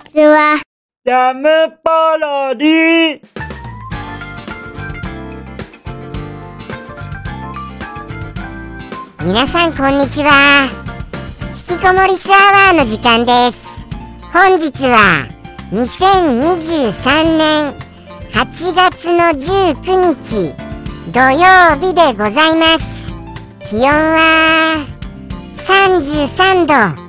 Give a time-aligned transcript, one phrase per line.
[0.00, 0.60] ちは。
[1.04, 1.48] ジャム
[1.82, 3.20] パロディ
[9.24, 10.68] 皆さんこんにちは。
[11.70, 13.84] 引きこもりスアワーの時間です。
[14.32, 15.28] 本日は
[15.72, 17.74] 2023年
[18.30, 20.54] 8月の19日
[21.12, 23.08] 土曜日でございます。
[23.68, 24.86] 気温は
[25.58, 27.00] 33度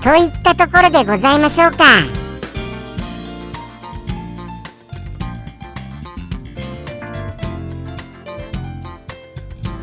[0.00, 2.19] といったところでございましょうか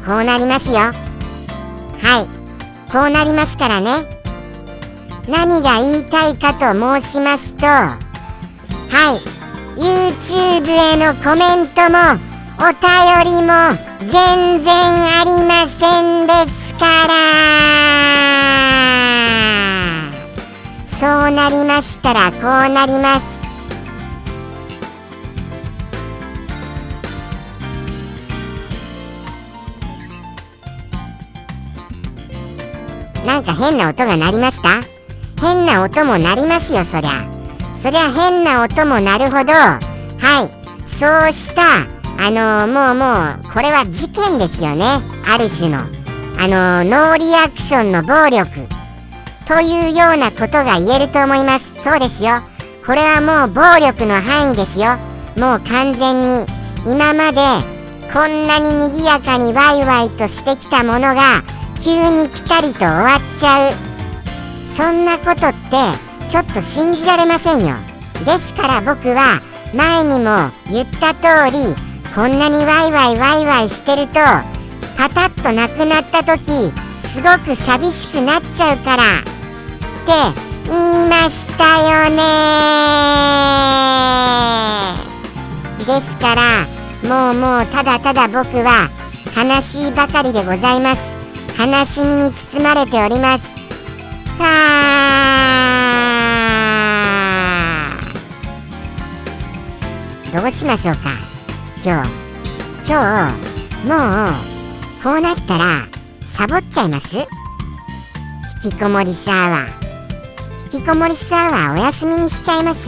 [0.08, 0.76] こうなりますよ。
[0.76, 0.94] は
[2.24, 2.28] い。
[2.90, 4.06] こうなりますからね。
[5.28, 7.98] 何が言いたいかと申しますとは
[9.18, 9.20] い。
[9.78, 11.98] YouTube へのコメントも
[12.58, 12.88] お便
[13.26, 13.76] りも
[14.10, 17.14] 全然ありませんですから。
[20.88, 22.42] そうなりましたらこう
[22.74, 23.37] なります。
[33.26, 34.70] なんか変な音が鳴りました？
[35.42, 37.30] 変な音も鳴りますよそりゃ。
[37.76, 39.80] そりゃ変な音も鳴るほどは
[40.44, 41.62] いそうした
[42.20, 44.86] あのー、もうもうこれは事件ですよね。
[45.28, 45.80] ある種の。
[45.80, 48.68] あのー、ノーリアクションの暴力。
[49.46, 51.72] というようなことが言えると思います。
[51.84, 52.42] そうですよ。
[52.86, 54.98] これはもう暴力の範囲ですよ。
[55.38, 56.46] もう完全に。
[56.88, 57.40] 今まで
[58.12, 61.44] こんなに賑やかにワイワイとしてきたものが
[61.82, 63.74] 急にピタリと終わっちゃう。
[64.76, 67.76] そんなことってちょっと信じられませんよ。
[68.26, 69.42] ですから僕は
[69.74, 71.76] 前にも言った通り
[72.16, 74.14] こんなにワイワイワイワイしてると
[74.98, 76.72] パタッとなくなった時
[77.08, 79.06] すごく寂しくなっちゃうからっ
[80.06, 82.18] て言いましたよね
[85.86, 86.66] ですから
[87.08, 88.90] もうもうただただ僕は
[89.36, 91.17] 悲しいばかりでございます。
[91.60, 93.50] 悲しみに包まれております。
[94.40, 94.44] あ。
[100.32, 101.18] ーどうしましょうか？
[101.84, 102.10] 今日。
[102.88, 103.34] 今
[103.82, 103.96] 日も
[104.30, 104.34] う
[105.04, 105.88] こうなったら
[106.28, 107.18] サボっちゃいます？
[108.64, 109.70] 引きこもりサーワー。
[110.66, 112.88] 引きこもりサーワーお休みにしちゃいます？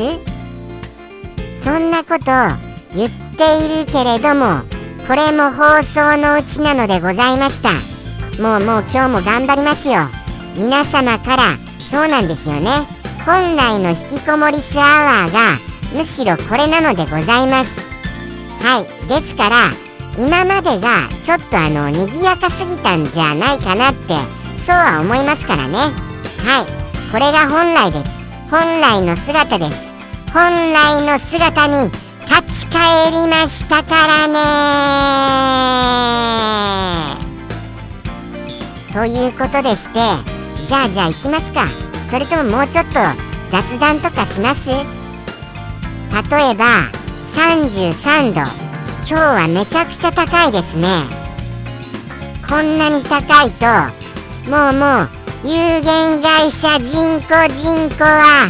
[1.63, 2.25] そんなこと
[2.95, 4.61] 言っているけれども
[5.07, 7.71] これも放送のうちなのでございました。
[8.39, 10.07] もうもう今日も頑張りますよ。
[10.55, 11.57] 皆様から
[11.91, 12.71] そうなんですよね。
[13.25, 15.57] 本来の引きこもりスアワーが
[15.93, 17.77] むしろこれなのでございます。
[18.63, 18.85] はい。
[19.09, 19.71] ですから
[20.17, 24.13] 今までがちょっとあの賑やかすぎたんじゃないかなって
[24.57, 25.77] そうは思いますからね。
[25.77, 25.91] はい。
[27.11, 28.09] これが本来です。
[28.49, 29.85] 本来の姿です。
[30.33, 31.91] 本来の姿に
[32.25, 34.27] 立ち返りましたから
[37.15, 37.18] ね。
[38.93, 39.99] ということでして
[40.65, 41.67] じゃあじゃあ行きますか。
[42.09, 42.93] それとももうちょっと
[43.51, 44.69] 雑談とかします？
[44.69, 46.89] 例えば
[47.35, 48.49] 33度今
[49.05, 51.03] 日はめちゃくちゃ高いですね。
[52.47, 53.65] こんなに高いと
[54.49, 55.09] もうもう
[55.45, 58.49] 有限会社人工人口は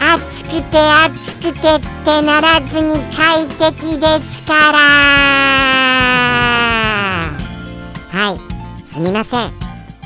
[0.00, 5.43] 暑くて暑くてってならずに快適ですから。
[8.94, 9.40] すみません。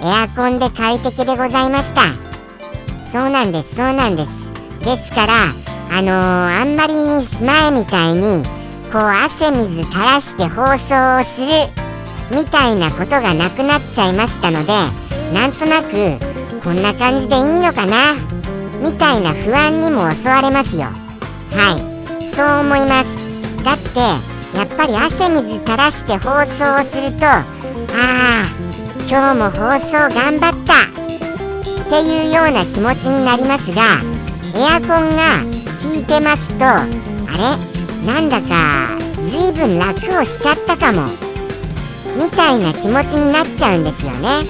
[0.03, 2.15] エアコンで快適でございました。
[3.12, 4.50] そうなんですそうなんです。
[4.82, 5.34] ですから
[5.91, 6.94] あのー、あんまり
[7.44, 8.47] 前みたいに
[8.91, 11.48] こう汗水垂らして放送をする
[12.34, 14.72] みたいなことがなくなっちゃいましたので
[15.34, 16.19] なんとなく
[16.65, 18.15] こんな感じでいいのかな？
[18.81, 20.84] みたいな不安にも襲われますよ。
[20.84, 21.77] は
[22.22, 22.28] い。
[22.34, 23.62] そう思います。
[23.62, 23.98] だって
[24.56, 27.44] やっぱり汗水垂らして放送をするとあ
[27.94, 28.57] あ
[29.10, 30.74] 今日も放送頑張った。
[30.84, 34.03] っていうような気持ちになりますが
[34.54, 35.41] エアコンが
[35.83, 36.86] 効いてますとあ
[37.33, 38.04] れ？
[38.06, 41.09] なんだか随分楽をしちゃったかも。
[42.22, 44.44] みたいな気持ちになっちゃうんですよね。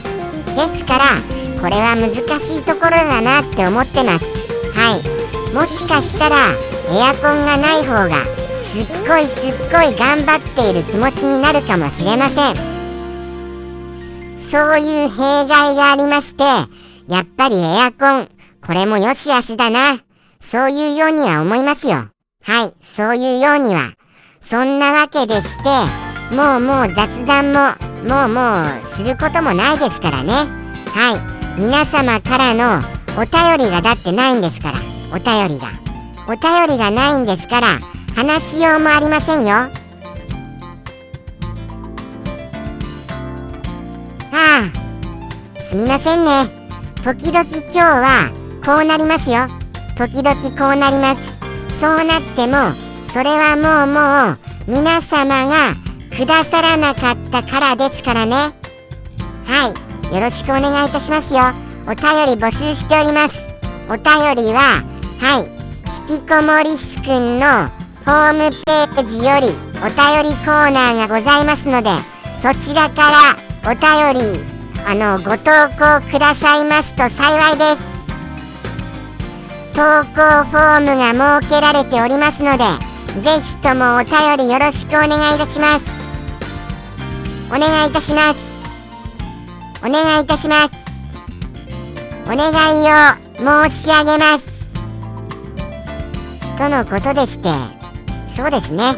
[0.56, 1.05] ですから
[1.61, 2.11] これは難
[2.41, 4.25] しいところだなって思ってます。
[4.75, 5.55] はい。
[5.55, 6.37] もしかしたら
[6.91, 8.25] エアコンがない方が
[8.61, 12.68] すっごいすっごい頑張っている気持ちになるかもしれません。
[14.50, 16.45] そういう弊害がありまして、
[17.06, 18.29] やっぱりエアコン、
[18.65, 20.00] これも良し悪しだな。
[20.41, 22.09] そういうようには思いますよ。
[22.43, 23.93] はい、そういうようには。
[24.41, 27.75] そんなわけでして、もうもう雑談も、
[28.09, 30.33] もうもうすることもないですからね。
[30.33, 31.17] は
[31.56, 32.79] い、皆様からの
[33.17, 34.79] お便りがだってないんですから。
[35.11, 35.69] お便りが
[36.27, 37.79] お便りがないんですから
[38.15, 39.71] 話しようもありませんよ
[44.38, 46.46] ああすみませんね。
[47.02, 48.31] 時々今日は
[48.64, 49.49] こうなりますよ。
[49.96, 51.37] 時々こうなります。
[51.81, 52.73] そうなっても
[53.12, 55.75] それはもうもう皆様が
[56.17, 58.37] くださらなかったからですからね。
[59.44, 59.73] は
[60.11, 61.40] いよろしくお願いいたしますよ。
[61.87, 63.49] お便り募集しております。
[63.88, 64.85] お便りは
[65.20, 65.50] はい
[66.11, 67.69] 引きこもりすくんの
[68.05, 69.49] ホームページより
[69.82, 71.90] お便りコーナーがございますので
[72.40, 74.45] そちらからお便り
[74.87, 77.99] あのご投稿くださいますと幸いです。
[79.75, 82.65] 投稿フォームが設けられておりますので
[83.23, 85.85] ぜひともお便りよろしくお願いいたします。
[87.49, 88.49] お願いいたします。
[89.85, 90.71] お願いいたします。
[92.25, 92.53] お願い
[92.85, 94.47] を申し上げます。
[96.59, 97.49] とのことでして
[98.35, 98.95] そうですね。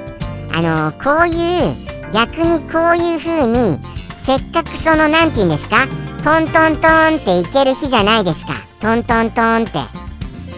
[0.53, 1.75] あのこういう
[2.13, 3.79] 逆にこういう風に
[4.25, 5.87] せっかくその何て言うんですか？
[6.23, 8.55] トントントンっていける日じゃないですか。
[8.81, 9.81] トントントンって。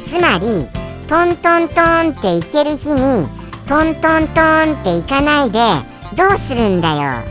[0.07, 0.69] つまり
[1.07, 3.27] トントントンっていける日に
[3.67, 5.59] トントントンっていかないで
[6.17, 7.23] どうするんだよ。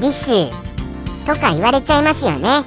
[0.00, 0.50] リス。
[1.26, 2.62] とか言われちゃいますよね。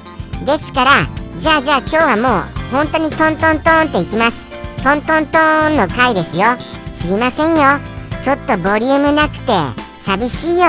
[0.45, 0.91] ですから
[1.39, 4.43] じゃあじゃあ今日はもう本当にトントントンっていきます。
[4.83, 5.37] トントント
[5.69, 6.45] ンの回ですよ。
[6.93, 7.79] 知りませんよ。
[8.21, 9.53] ちょっとボリュームなくて
[9.99, 10.67] 寂しいよ。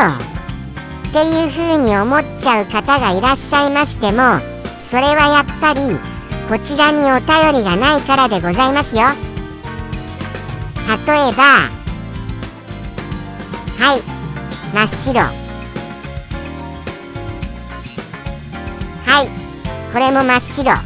[1.12, 4.40] っていう風に思っちゃう方がいらっしゃいましても
[4.82, 6.00] それはやっぱり
[6.48, 9.02] こちらにお便りがないからでございますよ。
[10.86, 11.42] 例えば
[13.78, 14.00] はい
[14.74, 15.20] 真っ白。
[19.04, 19.28] はい
[19.92, 20.70] これも真っ白。
[20.72, 20.80] は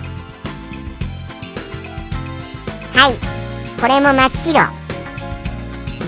[3.10, 3.14] い
[3.80, 4.60] これも真っ白。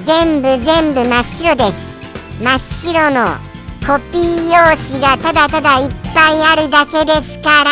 [0.05, 2.01] 全部全部真っ白です。
[2.43, 3.48] 真っ白の
[3.89, 4.21] コピー
[4.51, 7.71] 用紙がただただいっぱいあるだけですから。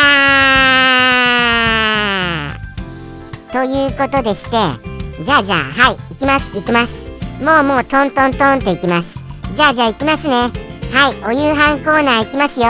[3.53, 4.57] ということでして
[5.23, 7.07] じゃあじゃあはい行きます行きます。
[7.39, 9.19] もうもうトントントンって行きます。
[9.53, 10.33] じゃあじゃあ行きますね。
[10.33, 12.65] はいお夕飯コーナー行きますよ。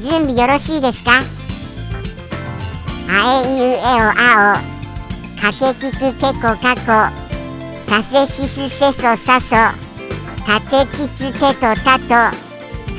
[0.00, 1.10] 準備よろしいですか？
[3.10, 5.42] あえいうえおあお。
[5.42, 7.10] かけきくけこかこ。
[7.90, 9.50] させしすせそさそ。
[10.46, 11.98] たてちつてとた
[12.30, 12.43] と。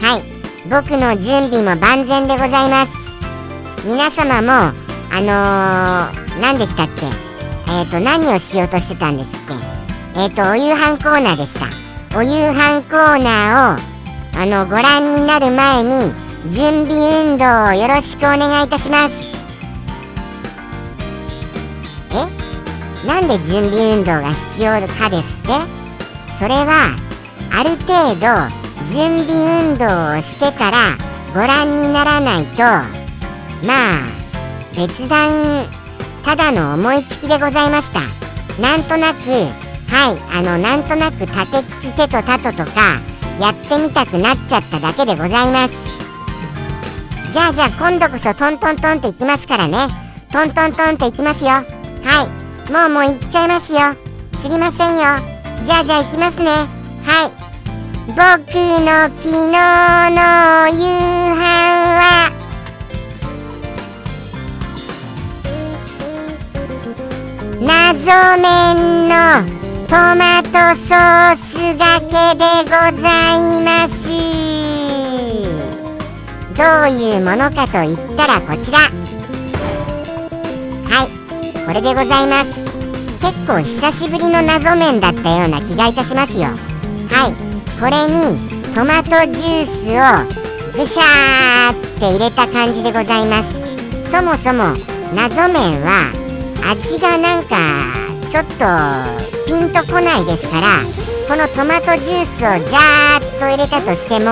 [0.02, 0.24] はい。
[0.70, 2.92] 僕の準備も万全でございます。
[3.86, 7.06] 皆様もあのー、何でしたっけ？
[7.72, 9.54] えっ、ー、と何をしようとしてたんですっけ？
[10.20, 11.68] えっ、ー、とお夕飯コーナーでした。
[12.18, 16.14] お夕飯コーナーをあのご覧になる前に
[16.50, 19.14] 準備運動をよろしくお願いいたします。
[22.12, 23.08] え？
[23.08, 25.54] なんで準備運動が必要かですって？
[26.40, 26.96] それは
[27.52, 30.98] ある程度準備運動をしてから
[31.34, 32.64] ご覧にならないと
[33.66, 34.00] まあ
[34.76, 35.66] 別段
[36.24, 38.02] ただの思いつきでございました。
[38.62, 43.02] なんとなくはいあのなんとなく立てつつてとたととか
[43.40, 45.76] やってみたくなっちゃっただけでございます。
[47.32, 49.78] じゃあじゃあ今度こそトントントンっていきますからね。
[50.32, 51.50] トントントンっていきますよ。
[51.52, 51.64] は
[52.68, 52.72] い。
[52.72, 53.80] もうもう行っちゃいますよ。
[54.42, 55.04] 知りませんよ。
[55.66, 56.46] じゃあじゃあ行きますね。
[57.04, 57.45] はい。
[58.08, 59.50] 僕の昨日
[60.12, 60.22] の
[60.70, 60.86] 夕
[61.34, 61.42] 飯
[61.98, 62.30] は。
[67.60, 68.06] 謎
[68.40, 69.14] 麺の
[69.88, 72.06] トマトソースがけ
[72.38, 72.70] でご
[73.02, 73.96] ざいます。
[76.54, 78.78] どういうものかと言ったらこちら。
[80.88, 81.10] はい
[81.66, 82.64] これでございます。
[83.20, 86.50] 結構久しぶりの謎麺だったような気がいたしますよ。
[87.10, 87.45] はい。
[87.80, 88.40] これに
[88.74, 94.76] トマトジュースをぐしゃーって入れた感じでございますそもそも
[95.14, 96.12] 謎麺は
[96.70, 97.56] 味がなんか
[98.30, 98.66] ちょっと
[99.46, 100.84] ピンとこないですから
[101.28, 104.32] このトマトジュースをジャーッと入れたとしても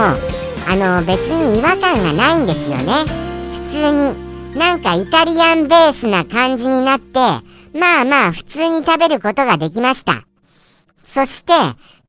[0.68, 2.94] あの別に違和感がないんですよね
[3.70, 7.20] 普通になんかイタリアンベースな感じになって、
[7.78, 10.26] まあまあ普通に食べることができました。
[11.04, 11.54] そして、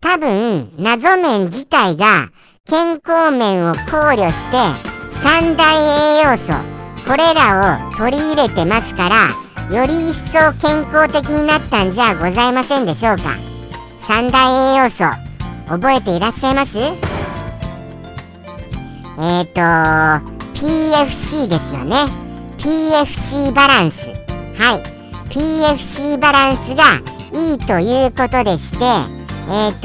[0.05, 2.29] 多分、謎麺自体が
[2.67, 3.81] 健康面を考
[4.13, 4.59] 慮して、
[5.23, 6.53] 三大栄養素、
[7.09, 9.31] これらを取り入れてますから、
[9.75, 13.23] より一層健康的になったんじゃございませんでしょうか。
[14.07, 15.05] 三大栄養素、
[15.69, 16.79] 覚えていらっしゃいます？
[16.79, 19.63] えっ、ー、と、
[20.53, 21.97] PFC ですよね。
[22.59, 24.15] PFC バランスは
[24.77, 24.83] い
[25.31, 26.85] PFC バランスが
[27.33, 29.83] いいということでしてえっ、ー、と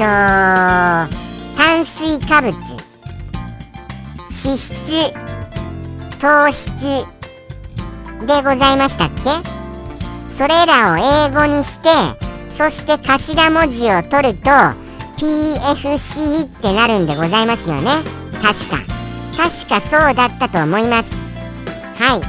[1.56, 2.78] 炭水化物脂
[4.56, 5.12] 質
[6.18, 6.70] 糖質
[8.26, 9.30] でございましたっけ？
[10.34, 11.88] それらを英語にして
[12.48, 14.50] そして頭文字を取ると
[15.18, 17.90] PFC ってなるんでございますよね。
[18.42, 18.78] 確か。
[19.36, 21.10] 確かそうだったと思います。
[21.98, 22.20] はい。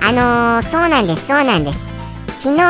[0.00, 1.78] あのー、そうなんですそうなんです。
[2.40, 2.62] 昨日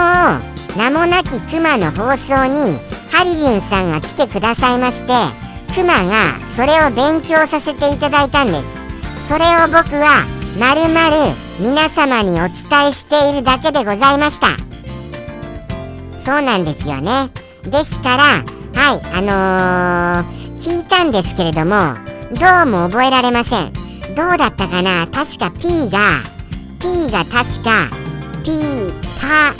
[0.76, 2.80] 名もなきクマの放送に
[3.18, 5.12] ハリリンさんが来てくださいまして
[5.74, 9.26] クマがそれを勉強させていただいたんです。
[9.26, 10.24] それを僕は
[10.56, 11.16] まるまる
[11.58, 14.56] 皆様にお伝えしているだけでございました。
[16.24, 17.28] そうなんですよね。
[17.64, 21.96] ですからはいあのー、聞いたんですけれども
[22.30, 23.72] どうも覚えられません。
[24.14, 25.08] どうだったかな？
[25.08, 26.22] 確か P が
[26.78, 27.90] P が確か
[28.44, 29.56] P パ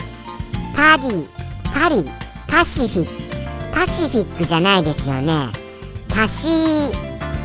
[0.76, 1.28] パディ
[1.74, 2.08] パリ
[2.46, 3.27] パシフィック。
[3.78, 5.52] パシフィックじゃないですよね。
[6.08, 6.92] パシ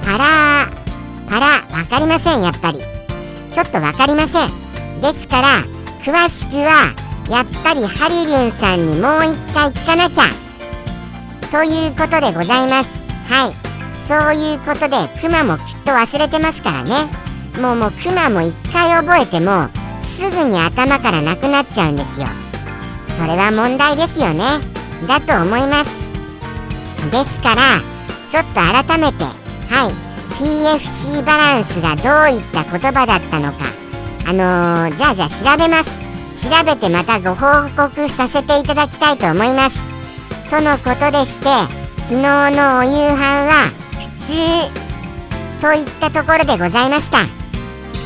[0.03, 0.67] パラ
[1.29, 2.79] パラ分かりませんやっぱり。
[3.51, 4.99] ちょっと分かりません。
[4.99, 5.47] ですから
[6.03, 6.91] 詳しくは
[7.29, 10.23] やっぱりハリリュンさんにもう一回聞かなきゃ。
[11.51, 12.89] ということでございます。
[13.31, 13.53] はい。
[14.07, 16.95] そういうことでクマもきっと忘れてますからね。
[17.61, 19.69] もうもうクマも一回覚えても
[20.01, 22.25] すぐに頭からなくなっちゃうんですよ。
[23.15, 24.43] それは問題ですよね。
[25.07, 26.02] だと思います。
[27.13, 27.61] ですから
[28.27, 33.83] ちょっと改めてはい PFC バランスがどういった言葉だったのか
[34.25, 36.03] あのー、じゃあじゃあ調べます。
[36.35, 39.79] 調べてまたご報告させていただきたいと思います。
[40.49, 41.45] とのことでして
[42.03, 44.07] 昨日のお夕飯は普
[45.59, 47.25] 通といったところでございました。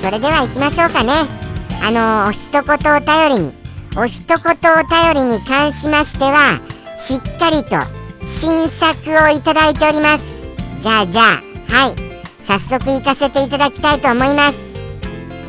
[0.03, 1.11] それでは行きましょうかね。
[1.83, 3.53] あのお一言お便りに
[3.95, 6.59] お一言お便りに関しましては
[6.97, 7.96] しっかりと
[8.27, 10.47] 新作をいただいております。
[10.79, 11.41] じゃあじゃあ
[11.73, 11.95] はい。
[12.45, 14.55] 早速行かせていただきたいと思います。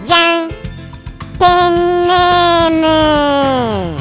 [0.04, 0.48] じゃん。
[0.48, 2.70] ペンネー
[3.94, 4.00] ム。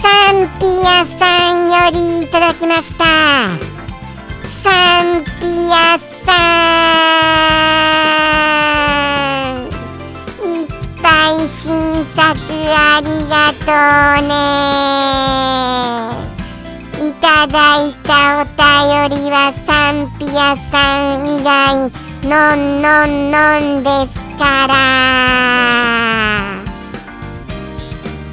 [0.00, 3.04] サンピアさんよりいただきました。
[4.62, 5.30] サンピ
[5.72, 6.32] アさ
[8.14, 8.17] ん。
[12.18, 12.34] 信作
[12.74, 13.70] ありがと
[14.24, 14.34] うね。
[17.08, 17.56] いただ
[17.86, 21.92] いたお便りはサンピアさん以外
[22.24, 23.36] のんのんの
[23.80, 24.74] んですから。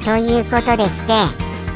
[0.04, 1.12] ということでして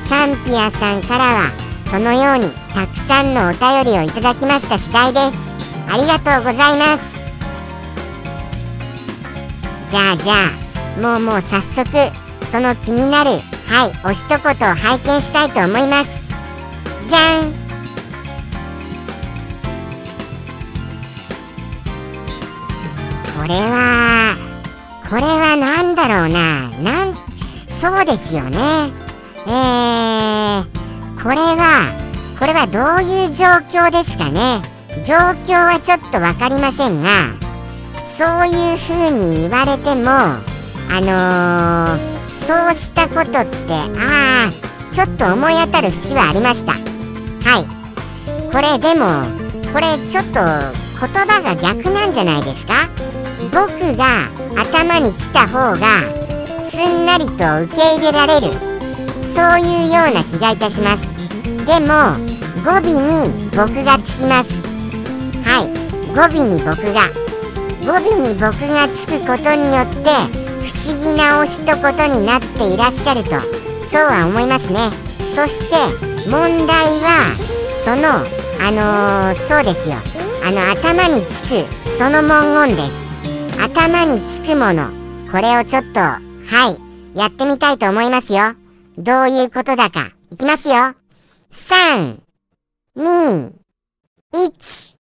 [0.09, 1.51] サンピアさんからは
[1.89, 5.33] そのようにたくさんのお便りをいただきました次第です。
[5.89, 7.21] ありがとうございます。
[9.89, 10.70] じゃあじゃあ
[11.01, 11.87] もうもう早速
[12.51, 13.31] その気になる
[13.67, 16.21] はいお一言を拝見したいと思います。
[17.09, 17.53] じゃん。
[23.41, 24.35] これは
[25.09, 26.69] これは何だろうな。
[26.83, 27.15] なん
[27.67, 28.93] そうですよね。
[29.47, 31.87] えー、これは
[32.39, 34.61] これはどういう状況ですかね。
[35.03, 35.15] 状
[35.47, 37.09] 況はちょっと分かりませんが
[38.07, 40.50] そういうふうに言われても
[40.93, 41.99] あのー、
[42.45, 44.51] そうしたことってああ
[44.93, 46.73] ちょっと思い当たる節はありました。
[46.73, 46.79] は
[47.61, 47.65] い。
[48.53, 49.25] これでも
[49.73, 50.43] これちょっと言
[51.27, 52.91] 葉が逆なんじゃないですか？
[53.53, 54.29] 僕が
[54.61, 56.03] 頭に来た方が
[56.61, 57.33] すんなりと
[57.65, 58.53] 受け入れられる。
[59.33, 61.03] そういうような気がいたします。
[61.65, 62.19] でも
[62.65, 64.53] 語尾に僕がつきます。
[65.45, 65.71] はい。
[66.15, 67.09] 語尾に僕が。
[67.87, 73.31] 語尾に僕がつくことによって不思議なお一言になっていらっしゃると
[73.85, 74.91] そうは思いますね。
[75.35, 75.77] そして
[76.29, 77.35] 問題は
[77.85, 78.25] その
[78.63, 79.97] あのー、そうですよ。
[80.45, 81.65] あの頭につく
[81.99, 83.61] その文言です。
[83.61, 84.91] 頭につくもの。
[85.33, 86.21] これをちょっとは
[87.15, 88.55] いやってみたいと思いますよ。
[88.97, 90.13] どういうことだか。
[90.31, 90.95] いきますよ。
[94.33, 95.00] 321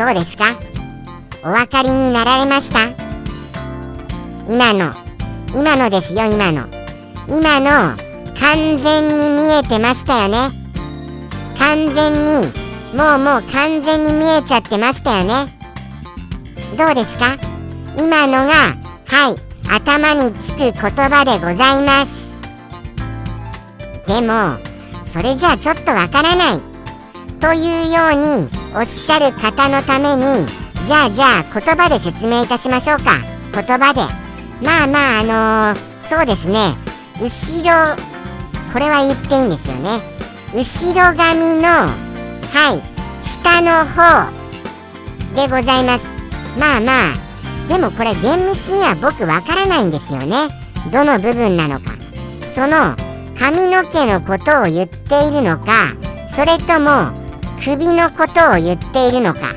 [0.00, 0.58] どうですか？
[1.44, 2.88] お分かりになられました？
[4.48, 4.94] 今の。
[5.54, 6.66] 今のですよ今の。
[7.28, 7.94] 今の
[8.40, 10.48] 完全に見えてましたよね。
[11.58, 12.46] 完全に
[12.96, 15.34] もうもう完全に見えちゃってましたよね。
[16.78, 17.36] どうですか？
[17.98, 18.54] 今のが
[19.04, 19.36] はい
[19.68, 22.10] 頭につく言葉でございます。
[24.06, 24.56] でも
[25.04, 26.60] それじゃあちょっとわからない。
[27.38, 30.46] というようにおっしゃる方のために
[30.86, 33.18] じゃあじゃあ言葉で説明いたしましょうか。
[33.52, 34.00] 言葉で。
[34.64, 36.76] まあまああのー、そうですね。
[37.20, 37.96] 後ろ
[38.72, 40.00] これは言っていいんですよね。
[40.54, 44.30] 後ろ髪のはい下の方
[45.34, 46.06] でございます。
[46.58, 50.48] まあまあでもこれ厳密には僕わからないんですよね。
[50.92, 51.92] どの部分なのか。
[52.52, 52.96] その
[53.38, 55.94] 髪の毛のことを言っているのか
[56.28, 57.19] それとも
[57.62, 59.54] 首のことを言っているのか。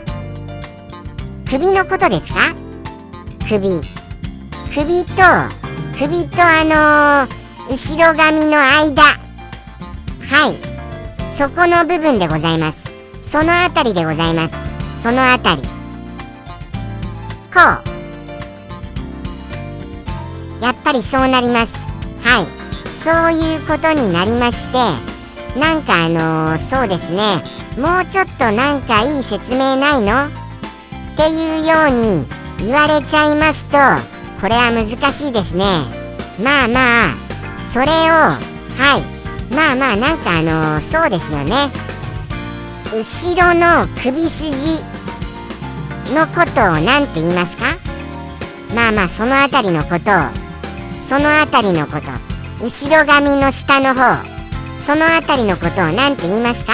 [1.49, 2.53] 首のことですか？
[3.47, 3.81] 首。
[4.73, 5.23] 首と
[5.97, 9.03] 首とあのー、後ろ髪の間。
[9.03, 10.55] はい。
[11.33, 12.91] そこの部分でございます。
[13.21, 14.55] そのあたりでございます。
[15.01, 15.61] そのあたり。
[15.61, 15.69] こ
[20.59, 20.63] う。
[20.63, 21.73] やっぱりそうなります。
[22.21, 22.47] はい。
[23.01, 24.77] そういうことになりまして
[25.57, 27.62] なんかあのー、そうですね。
[27.77, 30.27] もうちょっとなんかいい説明ないの？
[30.27, 30.29] っ
[31.17, 32.27] ていうように
[32.59, 33.77] 言われちゃいますと
[34.41, 35.65] これは難しいですね。
[36.41, 37.15] まあまあ
[37.71, 38.39] それをは
[38.99, 39.53] い。
[39.53, 41.69] まあまあなんかあのー、そうですよね。
[42.91, 44.83] 後ろの首筋
[46.13, 47.65] のことを何て言いますか？
[48.73, 50.43] まあまあその辺りのことを。
[51.07, 52.07] その辺りのこと。
[52.63, 54.23] 後ろ髪の下の方。
[54.79, 56.73] その辺りのことを何て言いますか？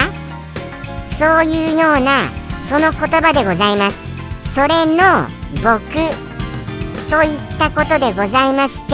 [1.19, 2.29] そういうような
[2.61, 3.97] その言葉でございます。
[4.55, 5.83] それの僕
[7.09, 8.93] といったことでございまして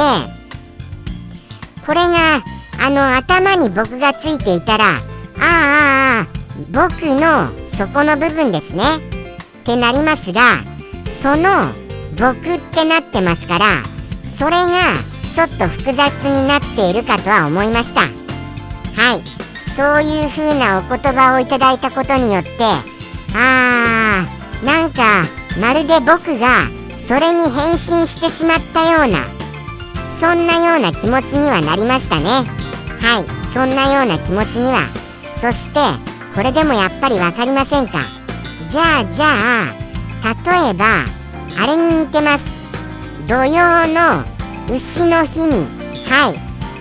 [1.85, 2.43] これが
[2.83, 4.97] あの頭に僕がついていたらあ
[5.39, 6.27] あああ
[6.71, 8.83] 僕のそこの部分ですね。
[9.61, 10.63] ってなりますが
[11.21, 11.73] その
[12.17, 13.83] 僕ってなってますから
[14.35, 14.79] それが
[15.31, 18.01] ちょっと複雑になっているかとは思いました。
[18.01, 18.07] は
[19.15, 19.34] い。
[19.75, 22.49] そういう風なお言葉をいただいたことによって
[23.33, 25.25] あーなんか
[25.59, 29.19] まるで僕がそれに変身してしまったような
[30.17, 32.23] そんなような気持ちにはなりましたね。
[33.01, 34.87] はいそんなような気持ちには。
[35.35, 35.79] そして
[36.33, 37.99] これでもやっぱり分かりませんか？
[38.69, 40.85] じゃあじゃあ例えば
[41.61, 42.45] あれに似てます。
[43.27, 44.23] 土曜の
[44.73, 45.67] 牛の日に
[46.07, 46.39] はい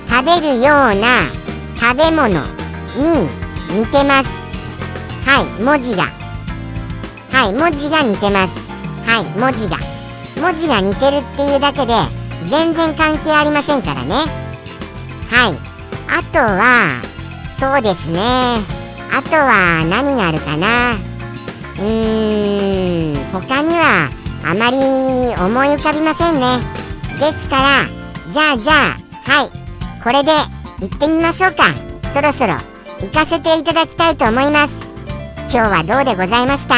[0.09, 0.67] 食べるよう
[1.01, 1.27] な
[1.77, 2.64] 食べ物。
[2.97, 3.29] に
[3.79, 4.45] 似てます。
[5.27, 6.05] はい文字が。
[7.31, 8.55] はい文字が似てます。
[9.07, 9.79] はい文字が。
[10.41, 11.95] 文字が似てるっていうだけで
[12.49, 14.15] 全然関係ありませんからね。
[15.31, 15.59] はい
[16.09, 17.01] あとは
[17.57, 18.21] そうですね。
[19.13, 20.95] あとは何があるかな。
[20.95, 24.11] うーん他には
[24.45, 24.77] あまり
[25.43, 26.59] 思い浮かびませんね。
[27.19, 27.85] ですから
[28.33, 29.51] じゃあじゃあはい
[30.03, 30.31] これで
[30.81, 31.65] 行ってみましょうか。
[32.13, 32.74] そろそろ。
[33.05, 34.75] 行かせていただきたいと思います。
[35.51, 36.75] 今日はどうでございました？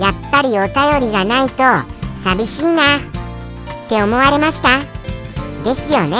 [0.00, 1.64] やっぱりお便りがないと
[2.22, 2.98] 寂しいな。
[2.98, 3.00] っ
[3.88, 4.78] て思われました？
[5.64, 6.16] ですよね。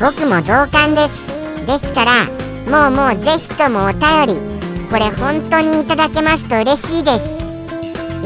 [0.00, 1.66] 僕も同感です。
[1.66, 4.40] ですからもうもうぜひともお便り
[4.88, 7.28] これ本当にいただけますと嬉しいです。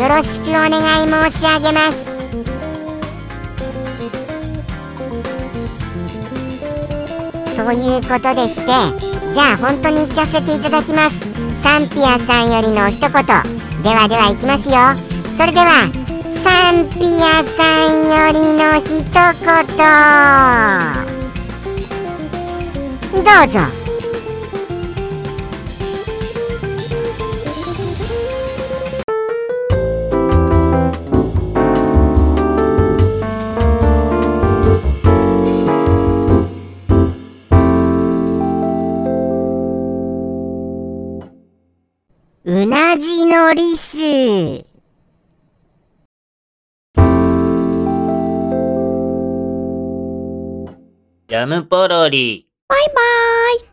[0.00, 2.14] よろしくお願い申し上げます。
[7.56, 11.18] ということでしてじゃあ本当に聞かせていただきます。
[11.60, 13.10] サンピアさんよりの一言。
[13.10, 14.74] ではではいきますよ。
[15.36, 15.90] それでは
[16.44, 19.10] サンピアさんよりの一言。
[23.12, 23.83] どうぞ。
[43.34, 44.66] の。
[51.26, 52.46] ジャムポロリ。
[52.68, 52.94] バイバー
[53.56, 53.60] イ。